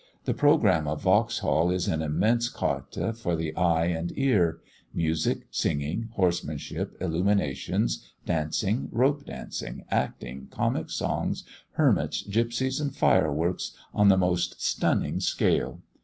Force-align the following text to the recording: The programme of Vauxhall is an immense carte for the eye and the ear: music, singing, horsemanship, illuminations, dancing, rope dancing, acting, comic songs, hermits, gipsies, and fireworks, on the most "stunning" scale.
The 0.25 0.33
programme 0.33 0.87
of 0.87 1.03
Vauxhall 1.03 1.69
is 1.69 1.87
an 1.87 2.01
immense 2.01 2.49
carte 2.49 2.97
for 3.15 3.35
the 3.35 3.55
eye 3.55 3.85
and 3.85 4.09
the 4.09 4.19
ear: 4.23 4.57
music, 4.95 5.45
singing, 5.51 6.09
horsemanship, 6.13 6.97
illuminations, 6.99 8.03
dancing, 8.25 8.89
rope 8.91 9.27
dancing, 9.27 9.85
acting, 9.91 10.47
comic 10.49 10.89
songs, 10.89 11.43
hermits, 11.73 12.23
gipsies, 12.23 12.81
and 12.81 12.95
fireworks, 12.95 13.75
on 13.93 14.07
the 14.09 14.17
most 14.17 14.59
"stunning" 14.59 15.19
scale. 15.19 15.83